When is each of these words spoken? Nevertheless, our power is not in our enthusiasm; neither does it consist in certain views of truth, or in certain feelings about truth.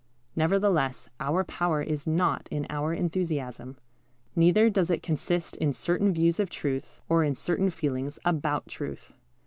Nevertheless, 0.35 1.09
our 1.19 1.43
power 1.43 1.79
is 1.83 2.07
not 2.07 2.47
in 2.49 2.65
our 2.71 2.91
enthusiasm; 2.91 3.77
neither 4.35 4.67
does 4.67 4.89
it 4.89 5.03
consist 5.03 5.55
in 5.57 5.73
certain 5.73 6.11
views 6.11 6.39
of 6.39 6.49
truth, 6.49 7.01
or 7.07 7.23
in 7.23 7.35
certain 7.35 7.69
feelings 7.69 8.17
about 8.25 8.67
truth. 8.67 9.13